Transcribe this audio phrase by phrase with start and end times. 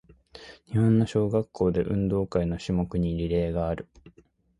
[0.65, 3.87] 日本の小学校で、運動会の種目にリレーがある。